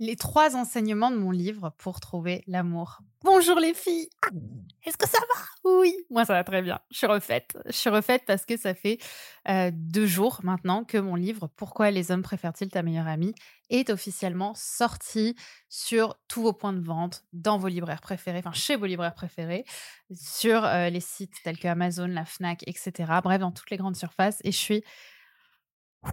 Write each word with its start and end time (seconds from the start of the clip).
Les 0.00 0.16
trois 0.16 0.56
enseignements 0.56 1.12
de 1.12 1.16
mon 1.16 1.30
livre 1.30 1.72
pour 1.78 2.00
trouver 2.00 2.42
l'amour. 2.48 2.98
Bonjour 3.22 3.60
les 3.60 3.74
filles 3.74 4.08
Ah, 4.26 4.30
Est-ce 4.82 4.96
que 4.98 5.08
ça 5.08 5.18
va? 5.20 5.70
Oui, 5.80 5.94
moi 6.10 6.24
ça 6.24 6.32
va 6.32 6.42
très 6.42 6.62
bien. 6.62 6.80
Je 6.90 6.98
suis 6.98 7.06
refaite. 7.06 7.56
Je 7.66 7.72
suis 7.72 7.90
refaite 7.90 8.24
parce 8.26 8.44
que 8.44 8.56
ça 8.56 8.74
fait 8.74 8.98
euh, 9.48 9.70
deux 9.72 10.06
jours 10.06 10.40
maintenant 10.42 10.82
que 10.84 10.98
mon 10.98 11.14
livre 11.14 11.48
Pourquoi 11.56 11.92
les 11.92 12.10
hommes 12.10 12.22
préfèrent-ils 12.22 12.70
ta 12.70 12.82
meilleure 12.82 13.06
amie? 13.06 13.34
est 13.70 13.88
officiellement 13.88 14.52
sorti 14.56 15.36
sur 15.68 16.16
tous 16.28 16.42
vos 16.42 16.52
points 16.52 16.72
de 16.74 16.84
vente, 16.84 17.22
dans 17.32 17.56
vos 17.56 17.68
libraires 17.68 18.02
préférés, 18.02 18.38
enfin 18.40 18.52
chez 18.52 18.76
vos 18.76 18.84
libraires 18.86 19.14
préférés, 19.14 19.64
sur 20.14 20.64
euh, 20.64 20.90
les 20.90 21.00
sites 21.00 21.34
tels 21.44 21.58
que 21.58 21.68
Amazon, 21.68 22.06
la 22.08 22.24
Fnac, 22.26 22.62
etc. 22.66 22.92
Bref, 23.22 23.40
dans 23.40 23.52
toutes 23.52 23.70
les 23.70 23.76
grandes 23.78 23.96
surfaces. 23.96 24.40
Et 24.44 24.52
je 24.52 24.58
suis 24.58 24.84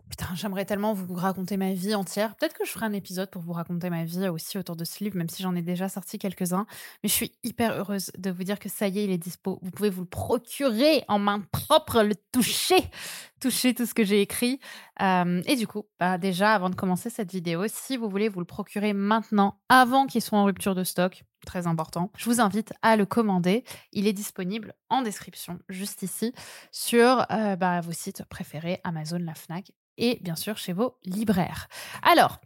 Putain, 0.10 0.28
j'aimerais 0.36 0.66
tellement 0.66 0.94
vous 0.94 1.14
raconter 1.14 1.58
ma 1.58 1.74
vie 1.74 1.96
entière. 1.96 2.36
Peut-être 2.36 2.54
que 2.54 2.66
je 2.66 2.72
ferai 2.72 2.86
un 2.86 2.94
épisode 2.94 3.30
pour 3.30 3.42
vous 3.42 3.54
raconter 3.54 3.90
ma 3.90 4.06
vie 4.06 4.28
aussi 4.28 4.58
autour 4.58 4.76
de 4.76 4.86
ce 4.86 5.04
livre, 5.04 5.18
même 5.18 5.30
si 5.30 5.44
j'en 5.44 5.56
ai 5.56 5.62
déjà 5.62 5.90
sorti 5.90 6.18
quelques-uns. 6.18 6.66
Mais 7.04 7.10
je 7.10 7.14
suis 7.14 7.34
hyper 7.44 7.74
heureuse 7.74 8.12
de 8.18 8.32
vous 8.32 8.44
dire 8.44 8.60
que 8.60 8.70
ça 8.70 8.88
y 8.88 9.00
est, 9.00 9.06
il 9.06 9.12
est 9.12 9.18
dispo. 9.18 9.60
Vous 9.62 9.72
pouvez 9.72 9.90
vous 9.90 10.02
le 10.02 10.08
procurer 10.08 11.04
en 11.08 11.20
main 11.20 11.42
propre, 11.52 12.04
le 12.04 12.16
toucher, 12.32 12.78
toucher 13.42 13.74
tout 13.74 13.86
ce 13.86 13.94
que 13.94 14.04
j'ai 14.04 14.22
écrit. 14.22 14.60
Euh, 15.02 15.42
et 15.46 15.56
du 15.56 15.68
coup, 15.68 15.86
bah 16.00 16.18
déjà, 16.18 16.54
avant 16.54 16.70
de 16.70 16.76
commencer 16.76 17.10
cette 17.10 17.32
vidéo, 17.32 17.66
si 17.68 17.98
vous 17.98 18.10
voulez 18.10 18.30
vous 18.30 18.40
le 18.40 18.46
procurer 18.46 18.94
maintenant, 18.94 19.60
avant 19.70 20.08
qu'il 20.08 20.22
soit 20.22 20.40
en 20.40 20.46
rupture 20.46 20.76
de 20.76 20.84
stock, 20.84 21.24
très 21.46 21.68
important, 21.68 22.12
je 22.18 22.26
vous 22.26 22.40
invite 22.40 22.74
à 22.82 22.96
le 22.96 23.06
commander. 23.06 23.64
Il 23.92 24.08
est 24.08 24.14
disponible 24.14 24.74
en 24.90 25.02
description, 25.02 25.60
juste 25.70 26.04
ici, 26.04 26.34
sur 26.72 27.26
euh, 27.32 27.56
bah, 27.56 27.82
vos 27.82 27.92
sites 27.92 28.24
préférés, 28.26 28.80
Amazon, 28.84 29.20
la 29.20 29.34
FNAC 29.34 29.72
et 30.02 30.20
bien 30.22 30.36
sûr 30.36 30.58
chez 30.58 30.74
vos 30.74 30.98
libraires. 31.06 31.70
Alors, 32.04 32.42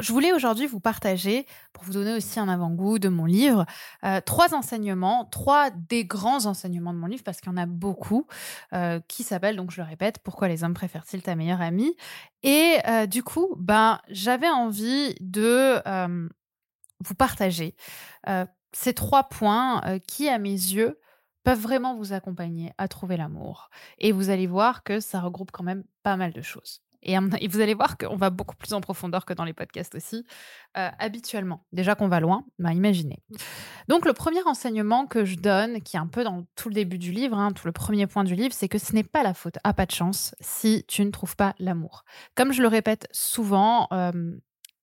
je 0.00 0.12
voulais 0.12 0.32
aujourd'hui 0.32 0.66
vous 0.66 0.80
partager, 0.80 1.46
pour 1.72 1.84
vous 1.84 1.92
donner 1.92 2.14
aussi 2.14 2.40
un 2.40 2.48
avant-goût 2.48 2.98
de 2.98 3.08
mon 3.08 3.26
livre, 3.26 3.64
euh, 4.04 4.20
trois 4.20 4.54
enseignements, 4.54 5.24
trois 5.26 5.70
des 5.70 6.04
grands 6.04 6.46
enseignements 6.46 6.92
de 6.92 6.98
mon 6.98 7.06
livre, 7.06 7.22
parce 7.22 7.40
qu'il 7.40 7.50
y 7.50 7.54
en 7.54 7.58
a 7.58 7.66
beaucoup, 7.66 8.26
euh, 8.72 9.00
qui 9.06 9.22
s'appellent, 9.22 9.56
donc 9.56 9.70
je 9.70 9.80
le 9.80 9.86
répète, 9.86 10.18
Pourquoi 10.18 10.48
les 10.48 10.64
hommes 10.64 10.74
préfèrent-ils 10.74 11.22
ta 11.22 11.36
meilleure 11.36 11.60
amie? 11.60 11.96
Et 12.42 12.78
euh, 12.88 13.06
du 13.06 13.22
coup, 13.22 13.54
ben, 13.56 14.00
j'avais 14.08 14.50
envie 14.50 15.14
de 15.20 15.80
vous 17.00 17.14
partager 17.14 17.76
ces 18.72 18.94
trois 18.94 19.24
points 19.24 19.82
qui, 20.08 20.28
à 20.28 20.38
mes 20.38 20.50
yeux, 20.50 20.98
peuvent 21.44 21.60
vraiment 21.60 21.94
vous 21.94 22.12
accompagner 22.12 22.72
à 22.78 22.88
trouver 22.88 23.16
l'amour. 23.16 23.70
Et 23.98 24.12
vous 24.12 24.30
allez 24.30 24.46
voir 24.46 24.82
que 24.82 25.00
ça 25.00 25.20
regroupe 25.20 25.52
quand 25.52 25.64
même 25.64 25.84
pas 26.02 26.16
mal 26.16 26.32
de 26.32 26.42
choses. 26.42 26.80
Et, 27.04 27.18
vous 27.48 27.60
allez 27.60 27.74
voir 27.74 27.98
qu'on 27.98 28.16
va 28.16 28.30
beaucoup 28.30 28.56
plus 28.56 28.72
en 28.72 28.80
profondeur 28.80 29.26
que 29.26 29.34
dans 29.34 29.44
les 29.44 29.52
podcasts 29.52 29.94
aussi, 29.94 30.24
euh, 30.78 30.88
habituellement. 30.98 31.64
Déjà 31.72 31.94
qu'on 31.94 32.08
va 32.08 32.18
loin, 32.18 32.44
bah 32.58 32.72
imaginez. 32.72 33.18
Donc 33.88 34.06
le 34.06 34.14
premier 34.14 34.42
enseignement 34.46 35.06
que 35.06 35.24
je 35.24 35.36
donne, 35.36 35.82
qui 35.82 35.96
est 35.96 36.00
un 36.00 36.06
peu 36.06 36.24
dans 36.24 36.46
tout 36.56 36.68
le 36.68 36.74
début 36.74 36.98
du 36.98 37.12
livre, 37.12 37.36
hein, 37.36 37.52
tout 37.52 37.66
le 37.66 37.72
premier 37.72 38.06
point 38.06 38.24
du 38.24 38.34
livre, 38.34 38.54
c'est 38.54 38.68
que 38.68 38.78
ce 38.78 38.94
n'est 38.94 39.04
pas 39.04 39.22
la 39.22 39.34
faute 39.34 39.58
à 39.64 39.74
pas 39.74 39.86
de 39.86 39.90
chance 39.90 40.34
si 40.40 40.84
tu 40.88 41.04
ne 41.04 41.10
trouves 41.10 41.36
pas 41.36 41.54
l'amour. 41.58 42.04
Comme 42.34 42.52
je 42.52 42.62
le 42.62 42.68
répète 42.68 43.06
souvent, 43.12 43.86
euh, 43.92 44.32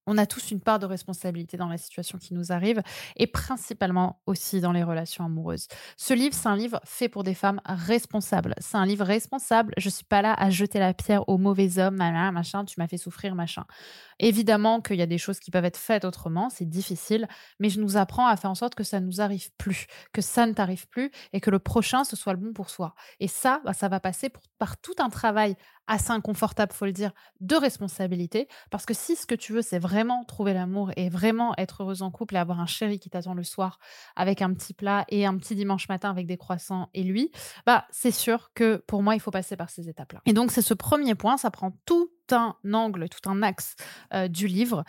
on 0.08 0.18
a 0.18 0.26
tous 0.26 0.52
une 0.52 0.62
part 0.62 0.80
de 0.80 0.86
responsabilité 0.86 1.58
dans 1.58 1.68
la 1.68 1.78
situation 1.78 2.18
qui 2.18 2.34
nous 2.34 2.52
arrive 2.52 2.82
et 3.16 3.28
principalement 3.28 4.22
aussi 4.26 4.60
dans 4.60 4.72
les 4.72 4.84
relations 4.84 5.26
amoureuses. 5.26 5.68
Ce 5.98 6.14
livre, 6.14 6.36
c'est 6.36 6.48
un 6.48 6.56
livre 6.56 6.80
fait 6.86 7.10
pour 7.10 7.24
des 7.24 7.34
femmes 7.34 7.62
responsables. 7.66 8.56
C'est 8.60 8.78
un 8.78 8.86
livre 8.86 9.06
responsable. 9.06 9.74
Je 9.78 9.90
suis 9.90 10.06
pas 10.06 10.22
là 10.22 10.34
à 10.34 10.50
jeter 10.50 10.80
la 10.80 10.94
pierre 10.94 11.28
aux 11.30 11.38
mauvais 11.38 11.80
hommes, 11.80 11.98
machin, 11.98 12.66
tu 12.66 12.80
m'as 12.80 12.88
fait 12.88 12.98
souffrir, 12.98 13.36
machin. 13.36 13.66
Évidemment 14.20 14.82
qu'il 14.82 14.98
y 14.98 15.02
a 15.02 15.08
des 15.08 15.18
choses 15.18 15.40
qui 15.40 15.52
peuvent 15.52 15.66
être 15.66 15.78
faites 15.78 16.06
autrement, 16.06 16.50
c'est 16.50 16.70
difficile, 16.70 17.28
mais 17.60 17.70
je 17.70 17.80
nous 17.80 17.98
apprends 17.98 18.28
à 18.28 18.38
faire 18.38 18.52
en 18.52 18.56
sorte 18.56 18.76
que 18.76 18.84
ça 18.84 19.00
ne 19.00 19.06
nous 19.06 19.22
arrive 19.22 19.50
plus, 19.58 19.88
que 20.14 20.22
ça 20.22 20.46
ne 20.46 20.54
t'arrive 20.54 20.88
plus 20.88 21.12
et 21.34 21.42
que 21.42 21.50
le 21.50 21.60
prochain, 21.60 22.04
ce 22.04 22.16
soit 22.16 22.34
le 22.34 22.40
bon 22.40 22.54
pour 22.54 22.70
soi. 22.70 22.94
Et 23.20 23.28
ça, 23.28 23.62
bah, 23.66 23.74
ça 23.74 23.88
va 23.90 24.00
passer 24.00 24.32
par 24.60 24.78
tout 24.78 24.94
un 25.00 25.10
travail 25.10 25.56
assez 25.88 26.12
inconfortable, 26.12 26.72
faut 26.72 26.86
le 26.86 26.92
dire, 26.92 27.12
de 27.40 27.56
responsabilité. 27.56 28.48
Parce 28.70 28.86
que 28.86 28.94
si 28.94 29.16
ce 29.16 29.26
que 29.26 29.36
tu 29.36 29.54
veux, 29.54 29.62
c'est 29.62 29.80
vraiment 29.80 29.91
trouver 30.28 30.54
l'amour 30.54 30.92
et 30.96 31.10
vraiment 31.10 31.54
être 31.58 31.84
heureuse 31.84 32.02
en 32.02 32.12
couple 32.12 32.36
et 32.36 32.38
avoir 32.38 32.60
un 32.60 32.66
chéri 32.66 33.00
qui 33.00 33.10
t'attend 33.10 33.34
le 33.34 33.44
soir 33.44 33.80
avec 34.16 34.42
un 34.42 34.54
petit 34.54 34.74
plat 34.74 35.06
et 35.10 35.26
un 35.26 35.38
petit 35.38 35.56
dimanche 35.56 35.90
matin 35.90 36.10
avec 36.10 36.28
des 36.28 36.38
croissants 36.38 36.90
et 36.94 37.04
lui, 37.04 37.32
bah, 37.66 37.86
c'est 37.92 38.12
sûr 38.12 38.52
que 38.54 38.78
pour 38.88 39.04
moi, 39.04 39.16
il 39.16 39.20
faut 39.20 39.32
passer 39.32 39.56
par 39.56 39.70
ces 39.70 39.90
étapes-là. 39.90 40.22
Et 40.26 40.34
donc, 40.34 40.52
c'est 40.52 40.62
ce 40.62 40.74
premier 40.74 41.16
point, 41.16 41.38
ça 41.38 41.52
prend 41.52 41.78
tout 41.86 42.10
un 42.32 42.56
angle, 42.74 43.10
tout 43.10 43.30
un 43.30 43.44
axe 43.44 43.76
euh, 44.14 44.28
du 44.28 44.48
livre. 44.48 44.84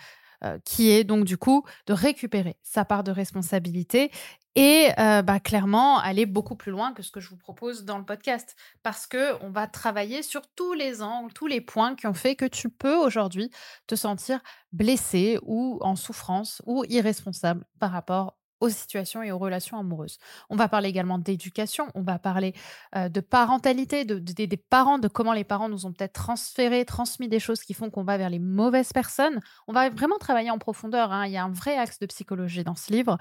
euh, 0.45 0.59
qui 0.65 0.91
est 0.91 1.05
donc 1.05 1.25
du 1.25 1.37
coup 1.37 1.65
de 1.87 1.93
récupérer 1.93 2.57
sa 2.65 2.85
part 2.85 3.05
de 3.05 3.13
responsabilité 3.13 4.11
et 4.55 4.91
euh, 4.99 5.23
bah, 5.23 5.41
clairement 5.41 5.99
aller 5.99 6.27
beaucoup 6.27 6.57
plus 6.57 6.73
loin 6.73 6.93
que 6.93 7.03
ce 7.03 7.11
que 7.11 7.21
je 7.21 7.29
vous 7.31 7.37
propose 7.37 7.85
dans 7.85 7.99
le 7.99 8.05
podcast. 8.05 8.55
Parce 8.83 9.07
que 9.07 9.43
on 9.43 9.51
va 9.51 9.67
travailler 9.67 10.23
sur 10.23 10.43
tous 10.55 10.75
les 10.75 11.03
angles, 11.03 11.33
tous 11.33 11.47
les 11.47 11.61
points 11.61 11.95
qui 11.95 12.07
ont 12.07 12.15
fait 12.15 12.37
que 12.37 12.45
tu 12.45 12.69
peux 12.69 12.97
aujourd'hui 12.97 13.51
te 13.87 13.95
sentir 13.95 14.41
blessé 14.73 15.39
ou 15.43 15.79
en 15.83 15.97
souffrance 15.97 16.63
ou 16.67 16.85
irresponsable 16.89 17.65
par 17.79 17.91
rapport 17.93 18.37
aux 18.63 18.69
situations 18.71 19.23
et 19.23 19.33
aux 19.33 19.39
relations 19.39 19.77
amoureuses. 19.79 20.19
On 20.49 20.57
va 20.57 20.69
parler 20.69 20.89
également 20.89 21.19
d'éducation, 21.19 21.89
on 21.95 22.03
va 22.03 22.19
parler 22.19 22.55
de 22.95 23.21
parentalité, 23.21 24.05
de, 24.05 24.19
de- 24.19 24.33
des 24.47 24.57
parents, 24.57 24.99
de 24.99 25.09
comment 25.09 25.33
les 25.33 25.45
parents 25.45 25.69
nous 25.69 25.85
ont 25.85 25.93
peut-être 25.93 26.13
transféré, 26.13 26.85
transmis 26.85 27.29
des 27.29 27.41
choses 27.41 27.63
qui 27.63 27.75
font 27.75 27.91
qu'on 27.91 28.05
va 28.05 28.17
vers 28.17 28.31
les 28.31 28.39
mauvaises 28.39 28.93
personnes. 28.93 29.41
On 29.67 29.73
va 29.73 29.91
vraiment 29.91 30.17
travailler 30.19 30.51
en 30.51 30.59
profondeur. 30.59 31.13
hein. 31.13 31.27
Il 31.27 31.33
y 31.33 31.37
a 31.37 31.45
un 31.45 31.51
vrai 31.51 31.77
axe 31.77 31.99
de 31.99 32.07
psychologie 32.07 32.63
dans 32.63 32.77
ce 32.77 32.93
livre. 32.93 33.19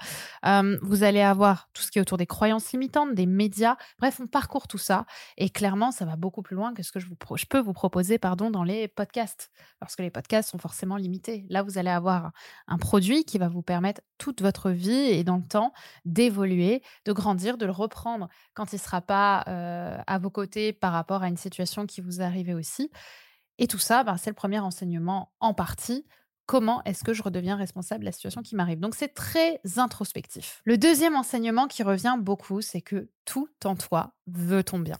Vous 0.82 1.02
allez 1.02 1.20
avoir 1.20 1.68
tout 1.72 1.82
ce 1.82 1.90
qui 1.90 1.98
est 1.98 2.02
autour 2.02 2.18
des 2.18 2.26
croyances 2.26 2.70
limitantes, 2.72 3.14
des 3.14 3.26
médias. 3.26 3.76
Bref, 3.98 4.20
on 4.22 4.26
parcourt 4.28 4.68
tout 4.68 4.78
ça. 4.78 5.06
Et 5.36 5.50
clairement, 5.50 5.90
ça 5.90 6.04
va 6.04 6.16
beaucoup 6.16 6.42
plus 6.42 6.54
loin 6.56 6.72
que 6.72 6.82
ce 6.82 6.92
que 6.92 7.00
je 7.00 7.46
peux 7.46 7.58
vous 7.60 7.72
proposer 7.72 8.18
pardon, 8.18 8.50
dans 8.50 8.64
les 8.64 8.86
podcasts. 8.86 9.50
Parce 9.80 9.96
que 9.96 10.02
les 10.02 10.10
podcasts 10.10 10.50
sont 10.50 10.58
forcément 10.58 10.96
limités. 10.96 11.46
Là, 11.48 11.62
vous 11.62 11.78
allez 11.78 11.90
avoir 11.90 12.30
un 12.68 12.78
produit 12.78 13.24
qui 13.24 13.38
va 13.38 13.48
vous 13.48 13.62
permettre 13.62 14.00
toute 14.18 14.40
votre 14.40 14.70
vie 14.70 14.92
et 14.92 15.24
dans 15.24 15.31
le 15.38 15.46
temps 15.46 15.72
d'évoluer, 16.04 16.82
de 17.04 17.12
grandir, 17.12 17.58
de 17.58 17.66
le 17.66 17.72
reprendre 17.72 18.28
quand 18.54 18.72
il 18.72 18.76
ne 18.76 18.80
sera 18.80 19.00
pas 19.00 19.38
à 19.38 20.18
vos 20.18 20.30
côtés 20.30 20.72
par 20.72 20.92
rapport 20.92 21.22
à 21.22 21.28
une 21.28 21.36
situation 21.36 21.86
qui 21.86 22.00
vous 22.00 22.20
arrivée 22.20 22.54
aussi. 22.54 22.90
Et 23.58 23.66
tout 23.66 23.78
ça, 23.78 24.02
ben, 24.04 24.16
c'est 24.16 24.30
le 24.30 24.34
premier 24.34 24.58
enseignement 24.58 25.32
en 25.40 25.54
partie. 25.54 26.06
Comment 26.52 26.82
est-ce 26.84 27.02
que 27.02 27.14
je 27.14 27.22
redeviens 27.22 27.56
responsable 27.56 28.00
de 28.00 28.04
la 28.04 28.12
situation 28.12 28.42
qui 28.42 28.56
m'arrive 28.56 28.78
Donc 28.78 28.94
c'est 28.94 29.14
très 29.14 29.58
introspectif. 29.78 30.60
Le 30.66 30.76
deuxième 30.76 31.16
enseignement 31.16 31.66
qui 31.66 31.82
revient 31.82 32.16
beaucoup, 32.18 32.60
c'est 32.60 32.82
que 32.82 33.08
tout 33.24 33.48
en 33.64 33.74
toi 33.74 34.12
veut 34.26 34.62
ton 34.62 34.78
bien. 34.78 34.98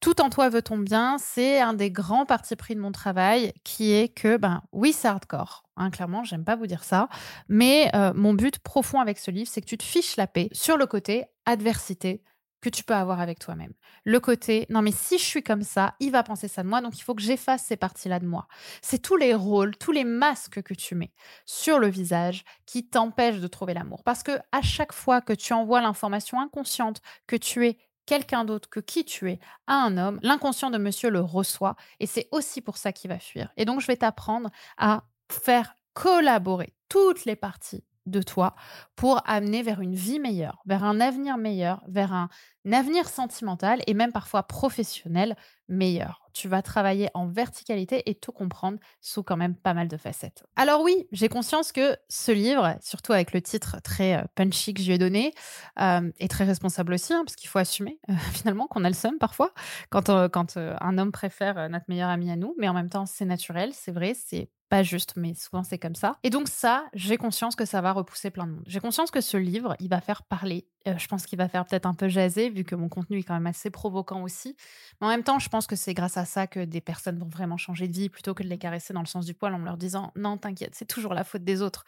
Tout 0.00 0.22
en 0.22 0.30
toi 0.30 0.48
veut 0.48 0.62
ton 0.62 0.78
bien, 0.78 1.18
c'est 1.18 1.60
un 1.60 1.74
des 1.74 1.90
grands 1.90 2.24
partis 2.24 2.56
pris 2.56 2.74
de 2.74 2.80
mon 2.80 2.90
travail 2.90 3.52
qui 3.64 3.92
est 3.92 4.08
que, 4.08 4.38
ben 4.38 4.62
oui, 4.72 4.94
c'est 4.94 5.06
hardcore. 5.06 5.66
Hein, 5.76 5.90
clairement, 5.90 6.24
j'aime 6.24 6.42
pas 6.42 6.56
vous 6.56 6.66
dire 6.66 6.84
ça. 6.84 7.10
Mais 7.50 7.90
euh, 7.94 8.14
mon 8.14 8.32
but 8.32 8.58
profond 8.60 8.98
avec 8.98 9.18
ce 9.18 9.30
livre, 9.30 9.50
c'est 9.52 9.60
que 9.60 9.66
tu 9.66 9.76
te 9.76 9.84
fiches 9.84 10.16
la 10.16 10.26
paix 10.26 10.48
sur 10.52 10.78
le 10.78 10.86
côté 10.86 11.26
adversité 11.44 12.22
que 12.64 12.70
tu 12.70 12.82
peux 12.82 12.94
avoir 12.94 13.20
avec 13.20 13.38
toi-même. 13.38 13.74
Le 14.04 14.20
côté, 14.20 14.64
non 14.70 14.80
mais 14.80 14.90
si 14.90 15.18
je 15.18 15.22
suis 15.22 15.42
comme 15.42 15.62
ça, 15.62 15.94
il 16.00 16.10
va 16.10 16.22
penser 16.22 16.48
ça 16.48 16.62
de 16.62 16.68
moi, 16.68 16.80
donc 16.80 16.98
il 16.98 17.02
faut 17.02 17.14
que 17.14 17.20
j'efface 17.20 17.62
ces 17.62 17.76
parties-là 17.76 18.20
de 18.20 18.26
moi. 18.26 18.48
C'est 18.80 19.02
tous 19.02 19.16
les 19.16 19.34
rôles, 19.34 19.76
tous 19.76 19.92
les 19.92 20.04
masques 20.04 20.62
que 20.62 20.72
tu 20.72 20.94
mets 20.94 21.12
sur 21.44 21.78
le 21.78 21.88
visage 21.88 22.42
qui 22.64 22.88
t'empêchent 22.88 23.40
de 23.40 23.46
trouver 23.48 23.74
l'amour. 23.74 24.02
Parce 24.02 24.22
que 24.22 24.32
à 24.50 24.62
chaque 24.62 24.94
fois 24.94 25.20
que 25.20 25.34
tu 25.34 25.52
envoies 25.52 25.82
l'information 25.82 26.40
inconsciente 26.40 27.02
que 27.26 27.36
tu 27.36 27.66
es 27.66 27.76
quelqu'un 28.06 28.46
d'autre 28.46 28.70
que 28.70 28.80
qui 28.80 29.04
tu 29.04 29.30
es 29.30 29.40
à 29.66 29.74
un 29.74 29.98
homme, 29.98 30.18
l'inconscient 30.22 30.70
de 30.70 30.78
monsieur 30.78 31.10
le 31.10 31.20
reçoit 31.20 31.76
et 32.00 32.06
c'est 32.06 32.28
aussi 32.32 32.62
pour 32.62 32.78
ça 32.78 32.92
qu'il 32.92 33.10
va 33.10 33.18
fuir. 33.18 33.50
Et 33.58 33.66
donc 33.66 33.82
je 33.82 33.86
vais 33.86 33.98
t'apprendre 33.98 34.48
à 34.78 35.04
faire 35.30 35.76
collaborer 35.92 36.74
toutes 36.88 37.26
les 37.26 37.36
parties 37.36 37.84
de 38.06 38.22
toi 38.22 38.54
pour 38.96 39.22
amener 39.26 39.62
vers 39.62 39.80
une 39.80 39.94
vie 39.94 40.20
meilleure, 40.20 40.62
vers 40.66 40.84
un 40.84 41.00
avenir 41.00 41.36
meilleur, 41.36 41.82
vers 41.88 42.12
un 42.12 42.28
avenir 42.72 43.08
sentimental 43.08 43.82
et 43.86 43.94
même 43.94 44.12
parfois 44.12 44.42
professionnel 44.42 45.36
meilleur. 45.68 46.20
Tu 46.32 46.48
vas 46.48 46.62
travailler 46.62 47.08
en 47.14 47.26
verticalité 47.26 48.02
et 48.10 48.14
tout 48.14 48.32
comprendre 48.32 48.78
sous 49.00 49.22
quand 49.22 49.36
même 49.36 49.54
pas 49.54 49.72
mal 49.72 49.88
de 49.88 49.96
facettes. 49.96 50.44
Alors 50.56 50.82
oui, 50.82 51.06
j'ai 51.12 51.28
conscience 51.28 51.72
que 51.72 51.96
ce 52.08 52.32
livre, 52.32 52.76
surtout 52.82 53.12
avec 53.12 53.32
le 53.32 53.40
titre 53.40 53.76
très 53.82 54.16
euh, 54.16 54.24
punchy 54.34 54.74
que 54.74 54.82
je 54.82 54.88
lui 54.88 54.94
ai 54.94 54.98
donné, 54.98 55.32
euh, 55.80 56.10
est 56.18 56.28
très 56.28 56.44
responsable 56.44 56.94
aussi, 56.94 57.12
hein, 57.12 57.22
parce 57.24 57.36
qu'il 57.36 57.48
faut 57.48 57.58
assumer 57.58 57.98
euh, 58.10 58.14
finalement 58.32 58.66
qu'on 58.66 58.84
a 58.84 58.88
le 58.88 58.94
seum 58.94 59.18
parfois 59.18 59.52
quand, 59.90 60.10
quand 60.28 60.56
un 60.56 60.98
homme 60.98 61.12
préfère 61.12 61.68
notre 61.68 61.86
meilleur 61.88 62.08
ami 62.08 62.30
à 62.30 62.36
nous, 62.36 62.54
mais 62.58 62.68
en 62.68 62.74
même 62.74 62.90
temps 62.90 63.06
c'est 63.06 63.24
naturel, 63.24 63.72
c'est 63.72 63.92
vrai, 63.92 64.14
c'est 64.14 64.50
pas 64.74 64.82
juste, 64.82 65.12
mais 65.14 65.34
souvent 65.34 65.62
c'est 65.62 65.78
comme 65.78 65.94
ça. 65.94 66.16
Et 66.24 66.30
donc 66.30 66.48
ça, 66.48 66.88
j'ai 66.94 67.16
conscience 67.16 67.54
que 67.54 67.64
ça 67.64 67.80
va 67.80 67.92
repousser 67.92 68.32
plein 68.32 68.44
de 68.44 68.54
monde. 68.54 68.64
J'ai 68.66 68.80
conscience 68.80 69.12
que 69.12 69.20
ce 69.20 69.36
livre, 69.36 69.76
il 69.78 69.88
va 69.88 70.00
faire 70.00 70.24
parler. 70.24 70.66
Euh, 70.88 70.98
je 70.98 71.06
pense 71.06 71.26
qu'il 71.26 71.38
va 71.38 71.48
faire 71.48 71.64
peut-être 71.64 71.86
un 71.86 71.94
peu 71.94 72.08
jaser, 72.08 72.50
vu 72.50 72.64
que 72.64 72.74
mon 72.74 72.88
contenu 72.88 73.20
est 73.20 73.22
quand 73.22 73.34
même 73.34 73.46
assez 73.46 73.70
provoquant 73.70 74.24
aussi. 74.24 74.56
Mais 75.00 75.06
en 75.06 75.10
même 75.10 75.22
temps, 75.22 75.38
je 75.38 75.48
pense 75.48 75.68
que 75.68 75.76
c'est 75.76 75.94
grâce 75.94 76.16
à 76.16 76.24
ça 76.24 76.48
que 76.48 76.64
des 76.64 76.80
personnes 76.80 77.20
vont 77.20 77.28
vraiment 77.28 77.56
changer 77.56 77.86
de 77.86 77.92
vie, 77.92 78.08
plutôt 78.08 78.34
que 78.34 78.42
de 78.42 78.48
les 78.48 78.58
caresser 78.58 78.92
dans 78.92 79.00
le 79.00 79.06
sens 79.06 79.26
du 79.26 79.32
poil 79.32 79.54
en 79.54 79.58
leur 79.58 79.76
disant 79.76 80.10
non, 80.16 80.38
t'inquiète, 80.38 80.74
c'est 80.74 80.88
toujours 80.88 81.14
la 81.14 81.22
faute 81.22 81.44
des 81.44 81.62
autres. 81.62 81.84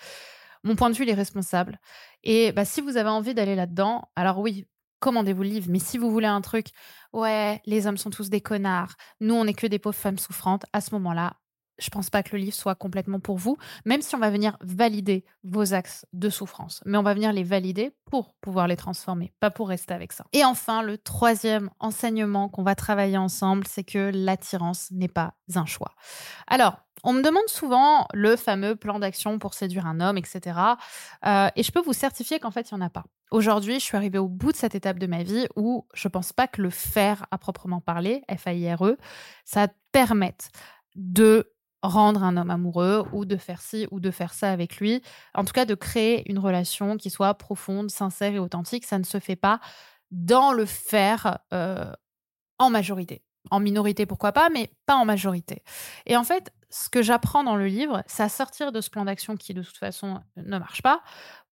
Mon 0.63 0.77
point 0.77 0.89
de 0.89 0.95
vue, 0.95 1.03
il 1.03 1.11
est 1.11 1.15
responsable. 1.15 1.81
Et 2.23 2.53
bah, 2.53 2.65
si 2.65 2.81
vous 2.81 2.97
avez 2.97 3.11
envie 3.11 3.35
d'aller 3.35 3.57
là-dedans, 3.57 4.09
alors 4.15 4.39
oui, 4.39 4.65
commandez-vous 5.01 5.43
le 5.43 5.49
livre. 5.49 5.67
Mais 5.71 5.81
si 5.81 5.99
vous 5.99 6.13
voulez 6.13 6.29
un 6.29 6.41
truc, 6.41 6.69
ouais, 7.13 7.61
les 7.67 7.89
hommes 7.89 7.97
sont 7.97 8.11
tous 8.11 8.31
des 8.31 8.41
connards, 8.41 8.95
nous, 9.19 9.35
on 9.35 9.45
n'est 9.45 9.55
que 9.55 9.67
des 9.67 9.81
pauvres 9.81 9.99
femmes 9.99 10.19
souffrantes, 10.19 10.67
à 10.73 10.81
ce 10.81 10.95
moment-là, 10.95 11.35
je 11.79 11.91
pense 11.91 12.11
pas 12.11 12.23
que 12.23 12.37
le 12.37 12.43
livre 12.43 12.55
soit 12.55 12.75
complètement 12.75 13.21
pour 13.21 13.37
vous, 13.37 13.57
même 13.85 14.03
si 14.03 14.15
on 14.15 14.19
va 14.19 14.31
venir 14.31 14.57
valider 14.61 15.25
vos 15.45 15.75
axes 15.75 16.07
de 16.13 16.31
souffrance. 16.31 16.81
Mais 16.85 16.99
on 16.99 17.03
va 17.03 17.15
venir 17.15 17.33
les 17.33 17.45
valider 17.45 17.93
pour 18.11 18.35
pouvoir 18.41 18.69
les 18.69 18.77
transformer, 18.77 19.33
pas 19.41 19.51
pour 19.51 19.69
rester 19.69 19.95
avec 19.95 20.13
ça. 20.13 20.25
Et 20.33 20.45
enfin, 20.45 20.83
le 20.83 20.99
troisième 20.99 21.71
enseignement 21.81 22.49
qu'on 22.49 22.63
va 22.63 22.75
travailler 22.75 23.19
ensemble, 23.19 23.67
c'est 23.67 23.85
que 23.85 24.11
l'attirance 24.15 24.91
n'est 24.91 25.09
pas 25.09 25.35
un 25.55 25.67
choix. 25.67 25.95
Alors, 26.47 26.79
on 27.05 27.13
me 27.13 27.23
demande 27.23 27.49
souvent 27.49 28.07
le 28.15 28.37
fameux 28.37 28.75
plan 28.75 28.99
d'action 28.99 29.39
pour 29.39 29.55
séduire 29.55 29.87
un 29.87 30.01
homme, 30.01 30.19
etc. 30.19 30.59
Euh, 31.25 31.49
et 31.55 31.63
je 31.63 31.71
peux 31.71 31.81
vous 31.81 31.93
certifier 31.93 32.41
qu'en 32.41 32.51
fait, 32.51 32.71
il 32.71 32.75
n'y 32.75 32.83
en 32.83 32.87
a 32.87 32.91
pas. 32.91 33.05
Aujourd'hui, 33.31 33.75
je 33.75 33.85
suis 33.85 33.97
arrivée 33.97 34.19
au 34.19 34.29
bout 34.29 34.53
de 34.53 34.57
cette 34.57 34.75
étape 34.75 34.99
de 34.99 35.07
ma 35.07 35.23
vie 35.23 35.47
où 35.57 35.87
je 35.95 36.09
ne 36.09 36.11
pense 36.11 36.33
pas 36.33 36.47
que 36.47 36.63
le 36.63 36.71
faire 36.71 37.27
à 37.31 37.39
proprement 37.39 37.81
parler, 37.81 38.23
F-A-I-R-E, 38.35 38.97
ça 39.45 39.69
permette 39.93 40.51
de 40.95 41.53
rendre 41.89 42.23
un 42.23 42.37
homme 42.37 42.51
amoureux 42.51 43.05
ou 43.13 43.25
de 43.25 43.37
faire 43.37 43.61
ci 43.61 43.87
ou 43.91 44.01
de 44.01 44.11
faire 44.11 44.33
ça 44.35 44.53
avec 44.53 44.79
lui. 44.79 45.03
En 45.35 45.45
tout 45.45 45.53
cas, 45.53 45.65
de 45.65 45.75
créer 45.75 46.29
une 46.31 46.39
relation 46.39 46.97
qui 46.97 47.11
soit 47.11 47.35
profonde, 47.35 47.91
sincère 47.91 48.35
et 48.35 48.39
authentique. 48.39 48.85
Ça 48.85 48.99
ne 48.99 49.05
se 49.05 49.19
fait 49.19 49.37
pas 49.37 49.61
dans 50.11 50.53
le 50.53 50.67
faire 50.67 51.39
euh, 51.53 51.93
en 52.59 52.71
majorité. 52.71 53.23
En 53.51 53.61
minorité, 53.61 54.07
pourquoi 54.07 54.33
pas, 54.33 54.49
mais 54.51 54.71
pas 54.87 54.97
en 54.97 55.05
majorité. 55.05 55.63
Et 56.07 56.17
en 56.17 56.25
fait, 56.25 56.53
ce 56.69 56.89
que 56.89 57.03
j'apprends 57.03 57.45
dans 57.45 57.57
le 57.57 57.67
livre, 57.67 58.03
c'est 58.07 58.23
à 58.23 58.29
sortir 58.29 58.73
de 58.73 58.81
ce 58.81 58.91
plan 58.91 59.05
d'action 59.05 59.37
qui, 59.37 59.55
de 59.55 59.63
toute 59.63 59.77
façon, 59.77 60.21
ne 60.37 60.59
marche 60.59 60.83
pas, 60.83 61.03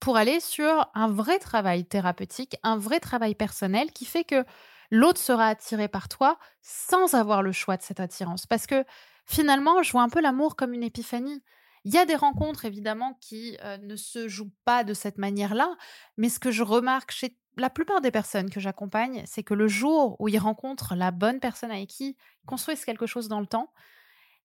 pour 0.01 0.17
aller 0.17 0.41
sur 0.41 0.87
un 0.95 1.09
vrai 1.09 1.39
travail 1.39 1.85
thérapeutique, 1.85 2.57
un 2.63 2.77
vrai 2.77 2.99
travail 2.99 3.35
personnel 3.35 3.93
qui 3.93 4.05
fait 4.05 4.25
que 4.25 4.45
l'autre 4.91 5.21
sera 5.21 5.47
attiré 5.47 5.89
par 5.89 6.09
toi 6.09 6.37
sans 6.63 7.15
avoir 7.15 7.43
le 7.43 7.53
choix 7.53 7.77
de 7.77 7.83
cette 7.83 8.01
attirance. 8.01 8.47
Parce 8.47 8.67
que 8.67 8.85
finalement, 9.27 9.83
je 9.83 9.93
vois 9.93 10.03
un 10.03 10.09
peu 10.09 10.21
l'amour 10.21 10.57
comme 10.57 10.73
une 10.73 10.83
épiphanie. 10.83 11.43
Il 11.85 11.93
y 11.93 11.99
a 11.99 12.07
des 12.07 12.17
rencontres, 12.17 12.65
évidemment, 12.65 13.19
qui 13.21 13.59
euh, 13.63 13.77
ne 13.79 13.97
se 13.97 14.29
jouent 14.29 14.53
pas 14.65 14.85
de 14.85 14.95
cette 14.95 15.19
manière-là, 15.19 15.77
mais 16.17 16.29
ce 16.29 16.39
que 16.39 16.51
je 16.51 16.63
remarque 16.63 17.11
chez 17.11 17.37
la 17.57 17.71
plupart 17.71 18.01
des 18.01 18.11
personnes 18.11 18.51
que 18.51 18.61
j'accompagne, 18.61 19.23
c'est 19.27 19.43
que 19.43 19.55
le 19.55 19.69
jour 19.69 20.17
où 20.19 20.29
ils 20.29 20.39
rencontrent 20.39 20.95
la 20.95 21.11
bonne 21.11 21.41
personne 21.41 21.71
avec 21.71 21.89
qui 21.89 22.17
ils 22.43 22.47
construisent 22.47 22.85
quelque 22.85 23.07
chose 23.07 23.29
dans 23.29 23.41
le 23.41 23.47
temps, 23.47 23.73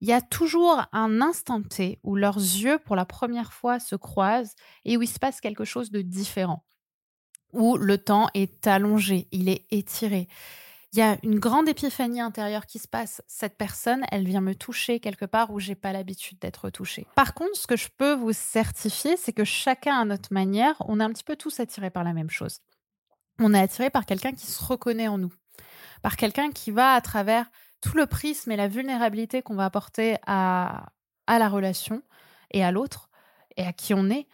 il 0.01 0.07
y 0.07 0.13
a 0.13 0.21
toujours 0.21 0.85
un 0.91 1.21
instant 1.21 1.61
T 1.61 1.99
où 2.03 2.15
leurs 2.15 2.37
yeux, 2.37 2.79
pour 2.79 2.95
la 2.95 3.05
première 3.05 3.53
fois, 3.53 3.79
se 3.79 3.95
croisent 3.95 4.55
et 4.85 4.95
où 4.97 5.01
il 5.01 5.07
se 5.07 5.19
passe 5.19 5.41
quelque 5.41 5.65
chose 5.65 5.91
de 5.91 6.01
différent, 6.01 6.63
où 7.51 7.77
le 7.77 7.97
temps 7.97 8.27
est 8.33 8.67
allongé, 8.67 9.27
il 9.31 9.49
est 9.49 9.65
étiré 9.71 10.27
il 10.91 10.99
y 10.99 11.01
a 11.01 11.17
une 11.21 11.37
grande 11.37 11.69
épiphanie 11.69 12.19
intérieure 12.19 12.65
qui 12.65 12.79
se 12.79 12.87
passe. 12.87 13.21
Cette 13.27 13.57
personne, 13.57 14.03
elle 14.11 14.25
vient 14.25 14.41
me 14.41 14.55
toucher 14.55 14.99
quelque 14.99 15.25
part 15.25 15.51
où 15.51 15.59
j'ai 15.59 15.75
pas 15.75 15.93
l'habitude 15.93 16.39
d'être 16.39 16.69
touchée. 16.71 17.05
Par 17.15 17.35
contre, 17.35 17.55
ce 17.55 17.67
que 17.67 17.77
je 17.77 17.89
peux 17.95 18.13
vous 18.13 18.33
certifier, 18.33 19.15
c'est 19.15 19.33
que 19.33 19.43
chacun 19.43 19.99
à 19.99 20.05
notre 20.05 20.33
manière, 20.33 20.75
on 20.87 20.99
est 20.99 21.03
un 21.03 21.11
petit 21.11 21.23
peu 21.23 21.35
tous 21.35 21.59
attirés 21.59 21.91
par 21.91 22.03
la 22.03 22.13
même 22.13 22.31
chose. 22.31 22.61
On 23.39 23.53
est 23.53 23.59
attiré 23.59 23.89
par 23.89 24.05
quelqu'un 24.05 24.31
qui 24.31 24.47
se 24.47 24.63
reconnaît 24.63 25.07
en 25.07 25.19
nous, 25.19 25.31
par 26.01 26.17
quelqu'un 26.17 26.51
qui 26.51 26.71
va 26.71 26.93
à 26.93 27.01
travers 27.01 27.45
tout 27.81 27.95
le 27.95 28.07
prisme 28.07 28.51
et 28.51 28.57
la 28.57 28.67
vulnérabilité 28.67 29.41
qu'on 29.41 29.55
va 29.55 29.65
apporter 29.65 30.17
à, 30.25 30.87
à 31.27 31.39
la 31.39 31.49
relation 31.49 32.01
et 32.51 32.63
à 32.63 32.71
l'autre 32.71 33.09
et 33.55 33.63
à 33.63 33.73
qui 33.73 33.93
on 33.93 34.09
est, 34.09 34.27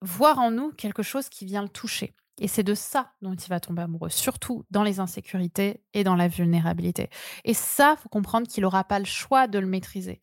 voir 0.00 0.38
en 0.38 0.50
nous 0.50 0.72
quelque 0.72 1.02
chose 1.02 1.28
qui 1.28 1.44
vient 1.44 1.62
le 1.62 1.68
toucher. 1.68 2.14
Et 2.40 2.48
c'est 2.48 2.62
de 2.62 2.74
ça 2.74 3.12
dont 3.20 3.34
il 3.34 3.48
va 3.48 3.60
tomber 3.60 3.82
amoureux, 3.82 4.08
surtout 4.08 4.64
dans 4.70 4.82
les 4.82 4.98
insécurités 4.98 5.84
et 5.92 6.04
dans 6.04 6.16
la 6.16 6.26
vulnérabilité. 6.26 7.10
Et 7.44 7.54
ça, 7.54 7.96
faut 8.02 8.08
comprendre 8.08 8.48
qu'il 8.48 8.62
n'aura 8.62 8.82
pas 8.84 8.98
le 8.98 9.04
choix 9.04 9.46
de 9.46 9.58
le 9.58 9.66
maîtriser. 9.66 10.22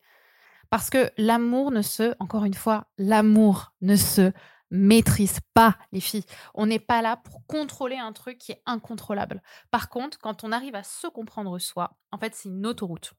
Parce 0.68 0.90
que 0.90 1.10
l'amour 1.16 1.70
ne 1.70 1.80
se, 1.80 2.14
encore 2.18 2.44
une 2.44 2.54
fois, 2.54 2.88
l'amour 2.98 3.72
ne 3.80 3.96
se 3.96 4.32
maîtrise 4.70 5.38
pas, 5.54 5.78
les 5.92 6.00
filles. 6.00 6.26
On 6.54 6.66
n'est 6.66 6.80
pas 6.80 7.00
là 7.00 7.16
pour 7.16 7.46
contrôler 7.46 7.96
un 7.96 8.12
truc 8.12 8.36
qui 8.36 8.52
est 8.52 8.62
incontrôlable. 8.66 9.40
Par 9.70 9.88
contre, 9.88 10.18
quand 10.18 10.44
on 10.44 10.52
arrive 10.52 10.74
à 10.74 10.82
se 10.82 11.06
comprendre 11.06 11.58
soi, 11.58 11.96
en 12.10 12.18
fait, 12.18 12.34
c'est 12.34 12.50
une 12.50 12.66
autoroute. 12.66 13.14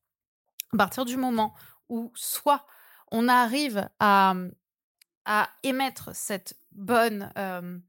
À 0.74 0.78
partir 0.78 1.06
du 1.06 1.18
moment 1.18 1.56
où 1.88 2.12
soit 2.14 2.68
on 3.12 3.28
arrive 3.28 3.90
à, 4.00 4.36
à 5.26 5.50
émettre 5.64 6.12
cette 6.14 6.60
bonne... 6.72 7.32
Euh, 7.38 7.80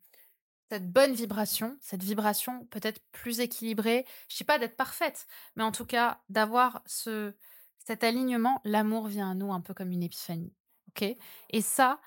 cette 0.71 0.91
bonne 0.91 1.15
vibration, 1.15 1.77
cette 1.81 2.03
vibration 2.03 2.65
peut-être 2.67 3.01
plus 3.13 3.41
équilibrée, 3.41 4.07
je 4.29 4.37
sais 4.37 4.45
pas 4.45 4.59
d'être 4.59 4.77
parfaite, 4.77 5.27
mais 5.57 5.65
en 5.65 5.73
tout 5.73 5.85
cas 5.85 6.21
d'avoir 6.29 6.83
ce 6.87 7.35
cet 7.85 8.05
alignement, 8.05 8.61
l'amour 8.65 9.09
vient 9.09 9.33
à 9.33 9.35
nous 9.35 9.53
un 9.53 9.61
peu 9.61 9.75
comme 9.75 9.91
une 9.91 10.03
épiphanie. 10.03 10.53
OK? 10.89 11.17
Et 11.51 11.61
ça, 11.61 11.99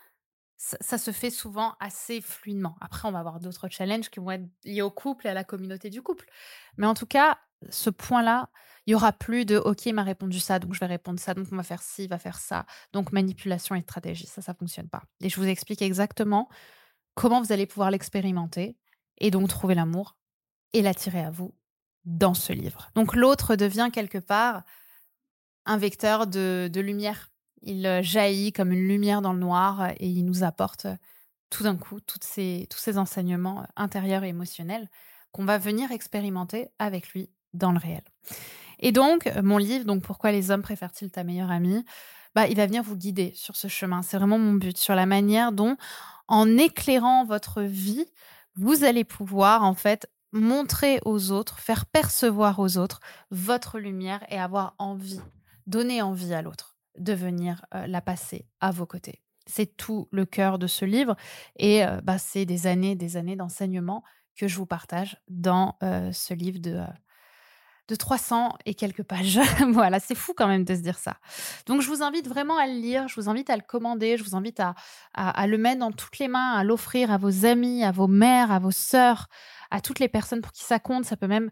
ça, 0.55 0.97
se 0.97 1.11
fait 1.11 1.31
souvent 1.31 1.75
assez 1.79 2.21
fluidement. 2.21 2.77
Après, 2.79 3.07
on 3.07 3.11
va 3.11 3.19
avoir 3.19 3.39
d'autres 3.39 3.67
challenges 3.67 4.09
qui 4.09 4.19
vont 4.19 4.31
être 4.31 4.45
liés 4.63 4.81
au 4.81 4.91
couple 4.91 5.27
et 5.27 5.29
à 5.29 5.33
la 5.33 5.43
communauté 5.43 5.89
du 5.89 6.01
couple. 6.01 6.29
Mais 6.77 6.87
en 6.87 6.93
tout 6.93 7.07
cas, 7.07 7.37
ce 7.69 7.89
point-là, 7.89 8.49
il 8.85 8.91
y 8.91 8.95
aura 8.95 9.11
plus 9.11 9.45
de 9.45 9.57
OK, 9.57 9.87
il 9.87 9.93
m'a 9.93 10.03
répondu 10.03 10.39
ça, 10.39 10.59
donc 10.59 10.73
je 10.73 10.79
vais 10.79 10.85
répondre 10.85 11.19
ça, 11.19 11.33
donc 11.33 11.47
on 11.51 11.55
va 11.55 11.63
faire 11.63 11.81
ci, 11.81 12.05
il 12.05 12.09
va 12.09 12.19
faire 12.19 12.39
ça. 12.39 12.65
Donc 12.93 13.11
manipulation 13.11 13.75
et 13.75 13.81
stratégie, 13.81 14.27
ça, 14.27 14.41
ça 14.41 14.53
fonctionne 14.53 14.89
pas. 14.89 15.03
Et 15.21 15.29
je 15.29 15.35
vous 15.37 15.47
explique 15.47 15.81
exactement 15.81 16.49
comment 17.15 17.41
vous 17.41 17.51
allez 17.51 17.65
pouvoir 17.65 17.91
l'expérimenter 17.91 18.77
et 19.17 19.31
donc 19.31 19.49
trouver 19.49 19.75
l'amour 19.75 20.15
et 20.73 20.81
l'attirer 20.81 21.21
à 21.21 21.31
vous 21.31 21.53
dans 22.05 22.33
ce 22.33 22.53
livre. 22.53 22.89
Donc 22.95 23.15
l'autre 23.15 23.55
devient 23.55 23.89
quelque 23.91 24.17
part 24.17 24.63
un 25.65 25.77
vecteur 25.77 26.27
de, 26.27 26.69
lumière. 26.75 27.31
Il 27.61 27.85
euh, 27.85 28.01
jaillit 28.01 28.51
comme 28.51 28.73
une 28.73 28.87
lumière 28.87 29.21
dans 29.21 29.31
le 29.31 29.39
noir 29.39 29.91
et 29.97 30.07
il 30.07 30.25
nous 30.25 30.43
apporte 30.43 30.85
euh, 30.85 30.95
tout 31.49 31.63
d'un 31.63 31.77
coup 31.77 32.01
toutes 32.01 32.25
ces, 32.25 32.67
tous 32.69 32.79
ces 32.79 32.97
enseignements 32.97 33.61
euh, 33.61 33.65
intérieurs 33.77 34.25
et 34.25 34.29
émotionnels 34.29 34.89
qu'on 35.31 35.45
va 35.45 35.57
venir 35.57 35.91
expérimenter 35.91 36.67
avec 36.79 37.09
lui 37.09 37.29
dans 37.53 37.71
le 37.71 37.77
réel. 37.77 38.03
Et 38.79 38.91
donc, 38.91 39.31
mon 39.41 39.57
livre, 39.57 39.85
donc 39.85 40.03
Pourquoi 40.03 40.31
les 40.31 40.51
hommes 40.51 40.61
préfèrent-ils 40.61 41.09
ta 41.09 41.23
meilleure 41.23 41.51
amie? 41.51 41.85
Bah, 42.35 42.47
Il 42.47 42.57
va 42.57 42.65
venir 42.65 42.83
vous 42.83 42.97
guider 42.97 43.31
sur 43.33 43.55
ce 43.55 43.67
chemin. 43.67 44.01
C'est 44.01 44.17
vraiment 44.17 44.37
mon 44.37 44.53
but, 44.53 44.77
sur 44.77 44.93
la 44.93 45.05
manière 45.05 45.53
dont, 45.53 45.77
en 46.27 46.57
éclairant 46.57 47.25
votre 47.25 47.61
vie, 47.61 48.05
vous 48.55 48.83
allez 48.83 49.03
pouvoir 49.03 49.63
en 49.63 49.73
fait 49.73 50.07
montrer 50.31 50.99
aux 51.05 51.31
autres, 51.31 51.59
faire 51.59 51.85
percevoir 51.85 52.59
aux 52.59 52.77
autres 52.77 52.99
votre 53.29 53.79
lumière 53.79 54.25
et 54.29 54.39
avoir 54.39 54.75
envie, 54.79 55.21
donner 55.67 56.01
envie 56.01 56.33
à 56.33 56.41
l'autre 56.41 56.75
de 56.97 57.13
venir 57.13 57.65
euh, 57.73 57.87
la 57.87 58.01
passer 58.01 58.47
à 58.59 58.71
vos 58.71 58.85
côtés. 58.85 59.21
C'est 59.45 59.77
tout 59.77 60.07
le 60.11 60.25
cœur 60.25 60.57
de 60.57 60.67
ce 60.67 60.85
livre 60.85 61.15
et 61.57 61.85
euh, 61.85 62.01
bah, 62.01 62.17
c'est 62.17 62.45
des 62.45 62.67
années, 62.67 62.95
des 62.95 63.17
années 63.17 63.35
d'enseignement 63.35 64.03
que 64.35 64.47
je 64.47 64.57
vous 64.57 64.65
partage 64.65 65.17
dans 65.27 65.77
euh, 65.83 66.11
ce 66.11 66.33
livre 66.33 66.59
de 66.59 66.81
de 67.87 67.95
300 67.95 68.57
et 68.65 68.73
quelques 68.73 69.03
pages. 69.03 69.39
voilà, 69.71 69.99
c'est 69.99 70.15
fou 70.15 70.33
quand 70.35 70.47
même 70.47 70.63
de 70.63 70.75
se 70.75 70.81
dire 70.81 70.97
ça. 70.97 71.17
Donc 71.65 71.81
je 71.81 71.87
vous 71.87 72.01
invite 72.01 72.27
vraiment 72.27 72.57
à 72.57 72.67
le 72.67 72.73
lire, 72.73 73.07
je 73.07 73.15
vous 73.15 73.29
invite 73.29 73.49
à 73.49 73.55
le 73.55 73.63
commander, 73.65 74.17
je 74.17 74.23
vous 74.23 74.35
invite 74.35 74.59
à, 74.59 74.75
à, 75.13 75.47
le 75.47 75.57
mettre 75.57 75.79
dans 75.79 75.91
toutes 75.91 76.19
les 76.19 76.27
mains, 76.27 76.53
à 76.53 76.63
l'offrir 76.63 77.11
à 77.11 77.17
vos 77.17 77.45
amis, 77.45 77.83
à 77.83 77.91
vos 77.91 78.07
mères, 78.07 78.51
à 78.51 78.59
vos 78.59 78.71
sœurs, 78.71 79.27
à 79.71 79.81
toutes 79.81 79.99
les 79.99 80.07
personnes 80.07 80.41
pour 80.41 80.51
qui 80.51 80.63
ça 80.63 80.79
compte. 80.79 81.05
Ça 81.05 81.17
peut 81.17 81.27
même 81.27 81.49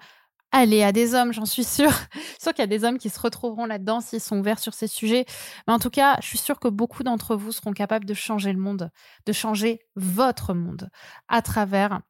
aller 0.52 0.84
à 0.84 0.92
des 0.92 1.16
hommes, 1.16 1.34
j'en 1.34 1.46
suis 1.46 1.64
sûre. 1.64 1.92
sûr 2.40 2.54
qu'il 2.54 2.62
y 2.62 2.64
a 2.64 2.68
des 2.68 2.84
hommes 2.84 2.98
qui 2.98 3.10
se 3.10 3.20
retrouveront 3.20 3.66
là-dedans 3.66 4.02
s'ils 4.02 4.22
sont 4.22 4.40
ouverts 4.40 4.60
sur 4.60 4.74
ces 4.74 4.88
sujets. 4.88 5.26
Mais 5.68 5.74
en 5.74 5.80
tout 5.80 5.90
cas, 5.90 6.18
je 6.22 6.28
suis 6.28 6.38
sûre 6.38 6.60
que 6.60 6.68
beaucoup 6.68 7.04
d'entre 7.04 7.36
vous 7.36 7.52
seront 7.52 7.74
capables 7.74 8.06
de 8.06 8.14
changer 8.14 8.52
le 8.52 8.60
monde, 8.60 8.92
de 9.26 9.34
changer 9.34 9.80
votre 9.96 10.54
monde 10.54 10.90
à 11.28 11.42
travers 11.42 12.02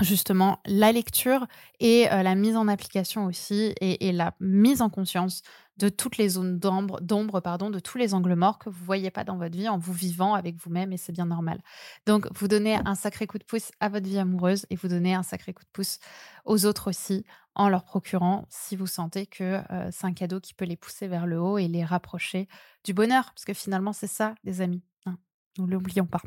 justement 0.00 0.60
la 0.66 0.92
lecture 0.92 1.46
et 1.80 2.06
heu, 2.12 2.22
la 2.22 2.34
mise 2.34 2.56
en 2.56 2.68
application 2.68 3.26
aussi 3.26 3.74
et 3.80 4.08
et 4.08 4.12
la 4.12 4.34
mise 4.40 4.82
en 4.82 4.90
conscience 4.90 5.42
de 5.78 5.88
toutes 5.90 6.16
les 6.16 6.30
zones 6.30 6.58
d'ambre 6.58 7.00
d'ombre, 7.02 7.40
pardon, 7.40 7.70
de 7.70 7.78
tous 7.80 7.98
les 7.98 8.14
angles 8.14 8.34
morts 8.34 8.58
que 8.58 8.70
vous 8.70 8.84
voyez 8.84 9.10
pas 9.10 9.24
dans 9.24 9.36
votre 9.36 9.56
vie 9.56 9.68
en 9.68 9.78
vous 9.78 9.92
vivant 9.92 10.34
avec 10.34 10.56
vous-même 10.56 10.92
et 10.92 10.96
c'est 10.96 11.12
bien 11.12 11.26
normal. 11.26 11.60
Donc 12.06 12.26
vous 12.34 12.48
donnez 12.48 12.78
un 12.84 12.94
sacré 12.94 13.26
coup 13.26 13.38
de 13.38 13.44
pouce 13.44 13.70
à 13.80 13.88
votre 13.88 14.06
vie 14.08 14.18
amoureuse 14.18 14.66
et 14.70 14.76
vous 14.76 14.88
donnez 14.88 15.14
un 15.14 15.22
sacré 15.22 15.52
coup 15.52 15.64
de 15.64 15.70
pouce 15.72 15.98
aux 16.44 16.66
autres 16.66 16.88
aussi 16.90 17.24
en 17.54 17.68
leur 17.70 17.84
procurant, 17.84 18.44
si 18.50 18.76
vous 18.76 18.86
sentez 18.86 19.26
que, 19.26 19.58
heu, 19.70 19.88
c'est 19.90 20.06
un 20.06 20.12
cadeau 20.12 20.40
qui 20.40 20.52
peut 20.54 20.66
les 20.66 20.76
pousser 20.76 21.08
vers 21.08 21.26
le 21.26 21.40
haut 21.40 21.56
et 21.58 21.68
les 21.68 21.84
rapprocher 21.84 22.48
du 22.84 22.92
bonheur. 22.94 23.26
Parce 23.34 23.44
que 23.46 23.54
finalement 23.54 23.92
c'est 23.94 24.06
ça 24.08 24.34
les 24.44 24.60
amis, 24.60 24.82
hein, 25.06 25.16
nous 25.58 25.66
l'oublions 25.66 26.06
pas. 26.06 26.20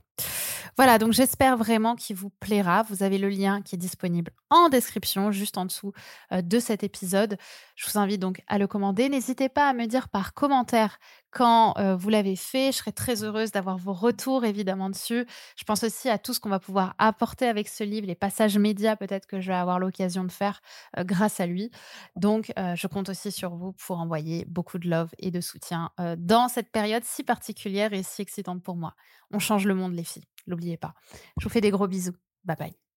Voilà, 0.77 0.97
donc 0.97 1.13
j'espère 1.13 1.57
vraiment 1.57 1.95
qu'il 1.95 2.15
vous 2.15 2.29
plaira. 2.29 2.83
Vous 2.83 3.03
avez 3.03 3.17
le 3.17 3.29
lien 3.29 3.61
qui 3.61 3.75
est 3.75 3.77
disponible 3.77 4.31
en 4.49 4.69
description, 4.69 5.31
juste 5.31 5.57
en 5.57 5.65
dessous 5.65 5.93
euh, 6.31 6.41
de 6.41 6.59
cet 6.59 6.83
épisode. 6.83 7.37
Je 7.75 7.89
vous 7.89 7.97
invite 7.97 8.19
donc 8.19 8.41
à 8.47 8.57
le 8.57 8.67
commander. 8.67 9.09
N'hésitez 9.09 9.49
pas 9.49 9.69
à 9.69 9.73
me 9.73 9.85
dire 9.85 10.09
par 10.09 10.33
commentaire 10.33 10.97
quand 11.31 11.77
euh, 11.77 11.95
vous 11.95 12.09
l'avez 12.09 12.35
fait. 12.35 12.71
Je 12.71 12.77
serai 12.77 12.91
très 12.91 13.23
heureuse 13.23 13.51
d'avoir 13.51 13.77
vos 13.77 13.93
retours 13.93 14.45
évidemment 14.45 14.89
dessus. 14.89 15.25
Je 15.55 15.63
pense 15.63 15.83
aussi 15.83 16.09
à 16.09 16.17
tout 16.17 16.33
ce 16.33 16.39
qu'on 16.39 16.49
va 16.49 16.59
pouvoir 16.59 16.95
apporter 16.97 17.47
avec 17.47 17.67
ce 17.67 17.83
livre, 17.83 18.07
les 18.07 18.15
passages 18.15 18.57
médias 18.57 18.95
peut-être 18.95 19.27
que 19.27 19.39
je 19.39 19.47
vais 19.49 19.57
avoir 19.57 19.79
l'occasion 19.79 20.23
de 20.23 20.31
faire 20.31 20.61
euh, 20.97 21.03
grâce 21.03 21.39
à 21.39 21.45
lui. 21.45 21.71
Donc, 22.15 22.51
je 22.57 22.87
compte 22.87 23.09
aussi 23.09 23.31
sur 23.31 23.55
vous 23.55 23.73
pour 23.73 23.99
envoyer 23.99 24.45
beaucoup 24.45 24.77
de 24.77 24.89
love 24.89 25.09
et 25.19 25.31
de 25.31 25.41
soutien 25.41 25.91
dans 26.17 26.47
cette 26.47 26.71
période 26.71 27.03
si 27.03 27.23
particulière 27.23 27.93
et 27.93 28.03
si 28.03 28.21
excitante 28.21 28.61
pour 28.63 28.75
moi. 28.75 28.95
On 29.31 29.39
change 29.39 29.65
le 29.65 29.75
monde, 29.75 29.93
les 29.93 30.03
filles. 30.03 30.25
N'oubliez 30.49 30.77
pas. 30.77 30.93
Je 31.39 31.45
vous 31.45 31.49
fais 31.49 31.61
des 31.61 31.71
gros 31.71 31.87
bisous. 31.87 32.15
Bye 32.43 32.57
bye. 32.57 32.88